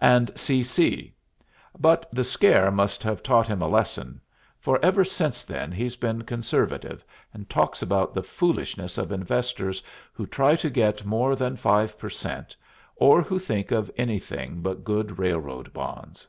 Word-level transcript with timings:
and 0.00 0.30
C. 0.38 0.62
C. 0.62 1.12
But 1.76 2.06
the 2.14 2.22
scare 2.22 2.70
must 2.70 3.02
have 3.02 3.24
taught 3.24 3.48
him 3.48 3.60
a 3.60 3.66
lesson, 3.66 4.20
for 4.60 4.78
ever 4.84 5.04
since 5.04 5.42
then 5.42 5.72
he's 5.72 5.96
been 5.96 6.22
conservative, 6.22 7.04
and 7.32 7.50
talks 7.50 7.82
about 7.82 8.14
the 8.14 8.22
foolishness 8.22 8.98
of 8.98 9.10
investors 9.10 9.82
who 10.12 10.28
try 10.28 10.54
to 10.54 10.70
get 10.70 11.04
more 11.04 11.34
than 11.34 11.56
five 11.56 11.98
per 11.98 12.08
cent, 12.08 12.54
or 12.94 13.20
who 13.20 13.40
think 13.40 13.72
of 13.72 13.90
anything 13.96 14.62
but 14.62 14.84
good 14.84 15.18
railroad 15.18 15.72
bonds. 15.72 16.28